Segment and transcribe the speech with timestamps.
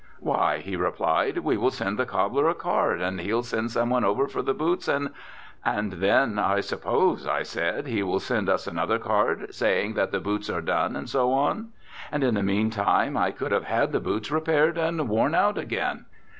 [0.19, 4.03] "Why," he replied, "we will send the cobbler a card and he'll send some one
[4.03, 5.11] over for the boots and"
[5.63, 10.19] "And then, I suppose," I said, "he will send us another card saying that the
[10.19, 11.69] boots are done and so on.
[12.11, 16.05] And in the meantime I could have had the boots repaired and worn out again."